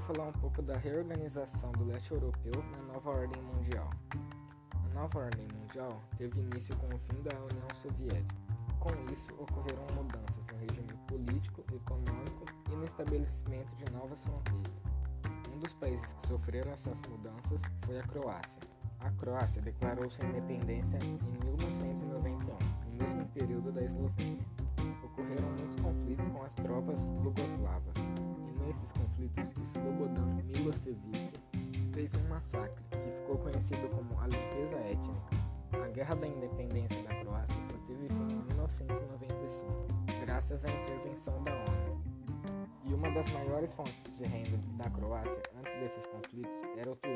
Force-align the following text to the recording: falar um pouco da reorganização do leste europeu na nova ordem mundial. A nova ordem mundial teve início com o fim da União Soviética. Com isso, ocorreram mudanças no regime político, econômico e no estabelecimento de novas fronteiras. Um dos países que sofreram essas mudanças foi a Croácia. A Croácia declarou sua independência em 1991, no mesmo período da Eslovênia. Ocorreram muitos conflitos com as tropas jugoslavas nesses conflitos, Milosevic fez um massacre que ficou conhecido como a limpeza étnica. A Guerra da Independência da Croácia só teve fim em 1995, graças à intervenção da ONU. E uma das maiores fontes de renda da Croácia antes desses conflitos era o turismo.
falar 0.00 0.28
um 0.28 0.32
pouco 0.32 0.62
da 0.62 0.76
reorganização 0.76 1.72
do 1.72 1.84
leste 1.84 2.12
europeu 2.12 2.52
na 2.72 2.92
nova 2.92 3.10
ordem 3.10 3.42
mundial. 3.42 3.90
A 4.72 4.94
nova 4.94 5.18
ordem 5.18 5.46
mundial 5.54 6.00
teve 6.16 6.40
início 6.40 6.76
com 6.76 6.86
o 6.86 6.98
fim 6.98 7.22
da 7.22 7.36
União 7.36 7.68
Soviética. 7.74 8.34
Com 8.78 8.90
isso, 9.12 9.30
ocorreram 9.34 9.84
mudanças 9.94 10.44
no 10.46 10.58
regime 10.58 10.98
político, 11.06 11.62
econômico 11.74 12.44
e 12.72 12.76
no 12.76 12.84
estabelecimento 12.84 13.74
de 13.76 13.92
novas 13.92 14.22
fronteiras. 14.24 14.72
Um 15.54 15.58
dos 15.58 15.74
países 15.74 16.12
que 16.14 16.26
sofreram 16.26 16.72
essas 16.72 17.02
mudanças 17.02 17.60
foi 17.84 17.98
a 17.98 18.02
Croácia. 18.04 18.60
A 19.00 19.10
Croácia 19.12 19.60
declarou 19.60 20.08
sua 20.10 20.24
independência 20.24 20.98
em 21.02 21.18
1991, 21.44 22.46
no 22.90 22.98
mesmo 22.98 23.26
período 23.28 23.70
da 23.70 23.82
Eslovênia. 23.82 24.46
Ocorreram 25.04 25.48
muitos 25.58 25.80
conflitos 25.80 26.28
com 26.28 26.42
as 26.42 26.54
tropas 26.54 27.10
jugoslavas 27.22 28.00
nesses 28.70 28.92
conflitos, 28.92 29.29
Milosevic 30.70 31.32
fez 31.92 32.14
um 32.14 32.28
massacre 32.28 32.84
que 32.90 33.10
ficou 33.10 33.38
conhecido 33.38 33.88
como 33.88 34.20
a 34.20 34.28
limpeza 34.28 34.76
étnica. 34.76 35.36
A 35.72 35.88
Guerra 35.88 36.14
da 36.14 36.28
Independência 36.28 37.02
da 37.02 37.14
Croácia 37.16 37.56
só 37.64 37.76
teve 37.88 38.08
fim 38.08 38.34
em 38.34 38.44
1995, 38.54 39.86
graças 40.24 40.64
à 40.64 40.68
intervenção 40.70 41.42
da 41.42 41.52
ONU. 41.52 42.00
E 42.84 42.94
uma 42.94 43.10
das 43.10 43.28
maiores 43.32 43.72
fontes 43.72 44.16
de 44.16 44.24
renda 44.24 44.58
da 44.76 44.88
Croácia 44.90 45.42
antes 45.58 45.80
desses 45.80 46.06
conflitos 46.06 46.56
era 46.78 46.92
o 46.92 46.96
turismo. 46.96 47.09